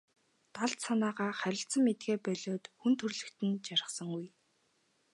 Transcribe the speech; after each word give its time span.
Далд 0.55 0.77
санаагаа 0.85 1.31
харилцан 1.41 1.81
мэдэхээ 1.85 2.17
болиод 2.27 2.63
хүн 2.79 2.93
төрөлхтөн 2.99 3.51
жаргасангүй. 3.65 4.27